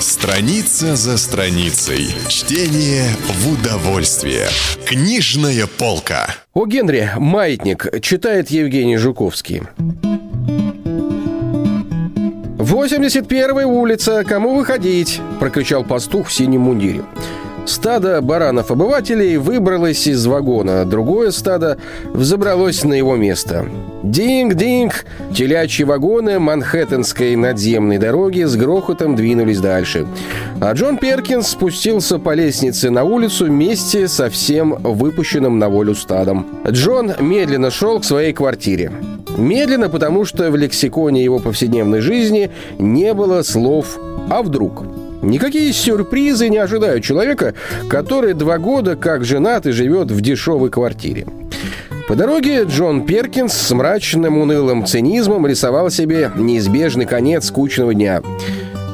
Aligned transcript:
Страница 0.00 0.96
за 0.96 1.18
страницей. 1.18 2.14
Чтение 2.28 3.04
в 3.28 3.52
удовольствие. 3.52 4.48
Книжная 4.86 5.66
полка. 5.66 6.26
О 6.54 6.64
Генри 6.64 7.10
«Маятник» 7.18 8.00
читает 8.00 8.50
Евгений 8.50 8.96
Жуковский. 8.96 9.62
81-я 12.56 13.66
улица, 13.66 14.24
кому 14.24 14.56
выходить?»– 14.56 15.20
прокричал 15.38 15.84
пастух 15.84 16.28
в 16.28 16.32
синем 16.32 16.62
мундире. 16.62 17.02
Стадо 17.66 18.20
баранов-обывателей 18.20 19.36
выбралось 19.36 20.06
из 20.06 20.26
вагона, 20.26 20.84
другое 20.84 21.30
стадо 21.30 21.78
взобралось 22.12 22.84
на 22.84 22.94
его 22.94 23.16
место. 23.16 23.66
Динг-динг! 24.02 25.04
Телячьи 25.34 25.84
вагоны 25.84 26.38
Манхэттенской 26.38 27.36
надземной 27.36 27.98
дороги 27.98 28.42
с 28.42 28.56
грохотом 28.56 29.14
двинулись 29.14 29.60
дальше. 29.60 30.06
А 30.60 30.72
Джон 30.72 30.96
Перкинс 30.96 31.48
спустился 31.48 32.18
по 32.18 32.34
лестнице 32.34 32.90
на 32.90 33.04
улицу 33.04 33.46
вместе 33.46 34.08
со 34.08 34.30
всем 34.30 34.76
выпущенным 34.82 35.58
на 35.58 35.68
волю 35.68 35.94
стадом. 35.94 36.46
Джон 36.66 37.12
медленно 37.20 37.70
шел 37.70 38.00
к 38.00 38.04
своей 38.04 38.32
квартире. 38.32 38.90
Медленно, 39.36 39.88
потому 39.88 40.24
что 40.24 40.50
в 40.50 40.56
лексиконе 40.56 41.22
его 41.22 41.38
повседневной 41.38 42.00
жизни 42.00 42.50
не 42.78 43.14
было 43.14 43.42
слов 43.42 43.98
«а 44.28 44.42
вдруг?». 44.42 44.99
Никакие 45.22 45.72
сюрпризы 45.72 46.48
не 46.48 46.58
ожидают 46.58 47.04
человека, 47.04 47.54
который 47.88 48.32
два 48.34 48.58
года 48.58 48.96
как 48.96 49.24
женат 49.24 49.66
и 49.66 49.72
живет 49.72 50.10
в 50.10 50.20
дешевой 50.20 50.70
квартире. 50.70 51.26
По 52.08 52.16
дороге 52.16 52.64
Джон 52.64 53.06
Перкинс 53.06 53.52
с 53.52 53.70
мрачным 53.70 54.38
унылым 54.38 54.84
цинизмом 54.84 55.46
рисовал 55.46 55.90
себе 55.90 56.32
неизбежный 56.36 57.06
конец 57.06 57.46
скучного 57.46 57.94
дня. 57.94 58.22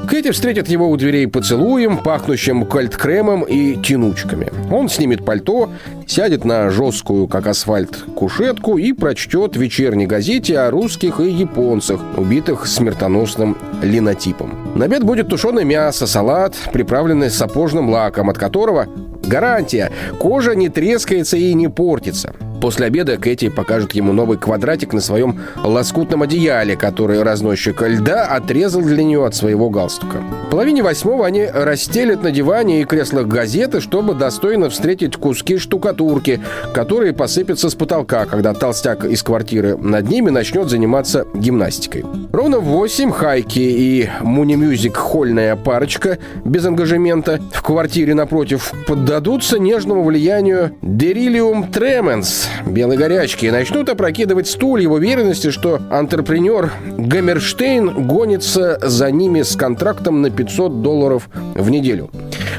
Кэти 0.09 0.33
встретит 0.33 0.69
его 0.69 0.91
у 0.91 0.97
дверей 0.97 1.27
поцелуем, 1.27 1.99
пахнущим 1.99 2.65
кольт-кремом 2.65 3.45
и 3.45 3.77
тянучками. 3.77 4.53
Он 4.71 4.89
снимет 4.89 5.25
пальто, 5.25 5.71
сядет 6.07 6.45
на 6.45 6.71
жесткую, 6.71 7.29
как 7.29 7.47
асфальт, 7.47 7.97
кушетку 8.15 8.79
и 8.79 8.93
прочтет 8.93 9.57
в 9.57 9.61
вечерней 9.61 10.07
газете 10.07 10.59
о 10.59 10.71
русских 10.71 11.21
и 11.21 11.31
японцах, 11.31 12.01
убитых 12.17 12.67
смертоносным 12.67 13.57
линотипом. 13.83 14.73
На 14.75 14.87
обед 14.87 15.05
будет 15.05 15.29
тушеное 15.29 15.65
мясо, 15.65 16.07
салат, 16.07 16.55
приправленный 16.73 17.31
сапожным 17.31 17.91
лаком, 17.91 18.31
от 18.31 18.39
которого 18.39 18.89
гарантия– 19.25 19.93
кожа 20.19 20.55
не 20.55 20.69
трескается 20.69 21.37
и 21.37 21.53
не 21.55 21.69
портится. 21.69 22.35
После 22.67 22.87
обеда 22.87 23.17
Кэти 23.17 23.49
покажет 23.49 23.95
ему 23.95 24.13
новый 24.13 24.39
квадратик 24.39 24.93
на 24.93 25.01
своем 25.01 25.39
лоскутном 25.63 26.23
одеяле, 26.23 26.75
который 26.75 27.23
разносчик 27.23 27.81
льда 27.81 28.25
отрезал 28.25 28.83
для 28.83 29.05
нее 29.05 29.25
от 29.25 29.37
своего 29.37 29.71
галстука. 29.71 30.17
В 30.49 30.51
половине 30.51 30.83
восьмого 30.83 31.25
они 31.25 31.45
расстелят 31.47 32.25
на 32.25 32.33
диване 32.33 32.81
и 32.81 32.85
креслах 32.85 33.29
газеты, 33.29 33.81
чтобы 33.81 34.15
достойно 34.15 34.69
встретить 34.69 35.15
куски 35.15 35.59
штукатурки, 35.59 36.41
которые 36.75 37.13
посыпятся 37.13 37.71
с 37.71 37.77
потолка, 37.77 38.27
когда 38.27 38.53
толстяк 38.53 39.05
из 39.05 39.23
квартиры 39.23 39.77
над 39.77 40.09
ними 40.09 40.31
начнет 40.31 40.69
заниматься 40.69 41.25
гимнастикой. 41.35 42.05
Ровно 42.33 42.59
в 42.59 42.65
восемь 42.65 43.13
Хайки 43.13 43.61
и 43.61 44.11
Муни-Мюзик 44.23 44.97
хольная 44.97 45.55
парочка 45.55 46.19
без 46.45 46.67
ангажемента 46.67 47.41
в 47.53 47.63
квартире 47.63 48.15
напротив 48.15 48.73
поддадутся 48.89 49.61
нежному 49.61 50.03
влиянию 50.03 50.73
Дерилиум 50.83 51.71
Тременс, 51.71 52.49
белой 52.65 52.97
горячки 52.97 53.47
и 53.47 53.51
начнут 53.51 53.89
опрокидывать 53.89 54.49
стулья 54.49 54.89
в 54.89 54.93
уверенности, 54.93 55.51
что 55.51 55.81
антрепренер 55.91 56.73
Гаммерштейн 56.97 58.07
гонится 58.07 58.79
за 58.83 59.11
ними 59.11 59.43
с 59.43 59.57
контрактом 59.57 60.23
на 60.23 60.31
500 60.31 60.83
долларов 60.83 61.29
в 61.55 61.71
неделю. 61.71 62.11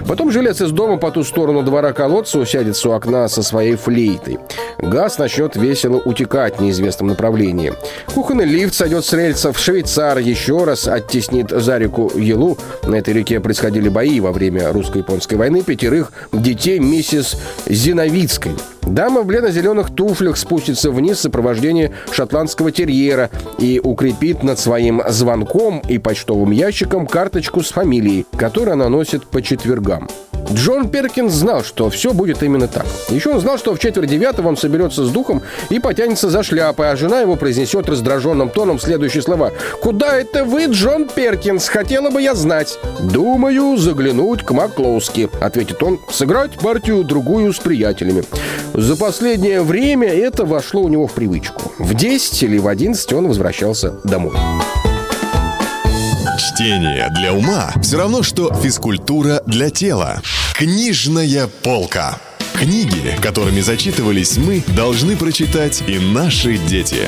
Потом 0.07 0.31
жилец 0.31 0.61
из 0.61 0.71
дома 0.71 0.97
по 0.97 1.11
ту 1.11 1.23
сторону 1.23 1.63
двора 1.63 1.91
колодца 1.91 2.39
усядется 2.39 2.89
у 2.89 2.93
окна 2.93 3.27
со 3.27 3.43
своей 3.43 3.75
флейтой. 3.75 4.39
Газ 4.77 5.17
начнет 5.17 5.55
весело 5.55 5.97
утекать 5.97 6.57
в 6.57 6.61
неизвестном 6.61 7.09
направлении. 7.09 7.73
Кухонный 8.13 8.45
лифт 8.45 8.73
сойдет 8.73 9.03
с 9.03 9.11
рельсов. 9.13 9.59
Швейцар 9.59 10.19
еще 10.19 10.63
раз 10.63 10.87
оттеснит 10.87 11.49
за 11.49 11.77
реку 11.77 12.11
Елу. 12.15 12.57
На 12.83 12.95
этой 12.95 13.13
реке 13.13 13.39
происходили 13.39 13.89
бои 13.89 14.19
во 14.19 14.31
время 14.31 14.71
русско-японской 14.71 15.35
войны 15.35 15.61
пятерых 15.61 16.11
детей 16.31 16.79
миссис 16.79 17.35
Зиновицкой. 17.65 18.53
Дама 18.87 19.21
в 19.21 19.25
бледно-зеленых 19.25 19.93
туфлях 19.93 20.37
спустится 20.37 20.91
вниз 20.91 21.17
в 21.17 21.21
сопровождении 21.21 21.91
шотландского 22.11 22.71
терьера 22.71 23.29
и 23.59 23.81
укрепит 23.83 24.43
над 24.43 24.59
своим 24.59 25.01
звонком 25.09 25.81
и 25.87 25.97
почтовым 25.97 26.51
ящиком 26.51 27.05
карточку 27.05 27.61
с 27.61 27.71
фамилией, 27.71 28.25
которую 28.37 28.73
она 28.73 28.89
носит 28.89 29.27
по 29.27 29.41
четвергам. 29.41 30.07
Джон 30.51 30.89
Перкинс 30.89 31.33
знал, 31.33 31.63
что 31.63 31.89
все 31.89 32.13
будет 32.13 32.41
именно 32.43 32.67
так. 32.67 32.85
Еще 33.09 33.29
он 33.29 33.39
знал, 33.39 33.57
что 33.57 33.73
в 33.75 33.79
четверть 33.79 34.09
девятого 34.09 34.47
он 34.47 34.57
соберется 34.57 35.05
с 35.05 35.09
духом 35.09 35.41
и 35.69 35.79
потянется 35.79 36.29
за 36.29 36.43
шляпой, 36.43 36.91
а 36.91 36.95
жена 36.95 37.21
его 37.21 37.35
произнесет 37.35 37.89
раздраженным 37.89 38.49
тоном 38.49 38.79
следующие 38.79 39.21
слова. 39.21 39.51
«Куда 39.81 40.15
это 40.15 40.45
вы, 40.45 40.65
Джон 40.65 41.07
Перкинс? 41.07 41.67
Хотела 41.67 42.09
бы 42.09 42.21
я 42.21 42.35
знать». 42.35 42.79
«Думаю, 42.99 43.77
заглянуть 43.77 44.43
к 44.43 44.51
Маклоуски»,— 44.51 45.29
ответит 45.41 45.81
он, 45.83 45.99
«сыграть 46.09 46.57
партию 46.57 47.03
другую 47.03 47.53
с 47.53 47.59
приятелями». 47.59 48.23
За 48.73 48.95
последнее 48.95 49.61
время 49.61 50.07
это 50.07 50.45
вошло 50.45 50.81
у 50.81 50.87
него 50.87 51.07
в 51.07 51.13
привычку. 51.13 51.71
В 51.79 51.93
10 51.93 52.43
или 52.43 52.57
в 52.57 52.67
11 52.67 53.13
он 53.13 53.27
возвращался 53.27 53.95
домой. 54.03 54.35
Чтение 56.37 57.09
для 57.15 57.33
ума 57.33 57.71
все 57.81 57.97
равно, 57.97 58.21
что 58.21 58.53
физкультура 58.53 59.41
для 59.47 59.71
тела. 59.71 60.21
Книжная 60.57 61.45
полка. 61.45 62.19
Книги, 62.55 63.15
которыми 63.21 63.61
зачитывались 63.61 64.37
мы, 64.37 64.63
должны 64.75 65.15
прочитать 65.15 65.83
и 65.87 65.99
наши 65.99 66.57
дети. 66.57 67.07